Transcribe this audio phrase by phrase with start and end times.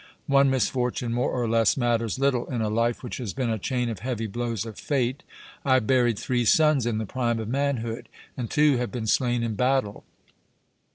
[0.25, 3.87] One misfortune more or less matters little in a life which has been a chain
[3.87, 5.21] of heavy blows of Fate.
[5.63, 9.53] I buried three sons in the prime of manhood, and two have been slain in
[9.53, 10.03] battle.